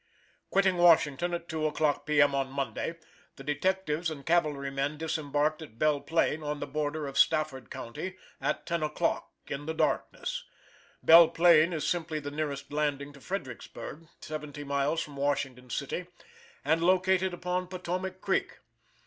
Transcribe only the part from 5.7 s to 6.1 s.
Belle